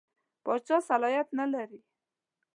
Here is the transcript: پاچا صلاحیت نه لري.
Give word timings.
پاچا 0.43 0.77
صلاحیت 0.89 1.27
نه 1.39 1.45
لري. 1.53 1.79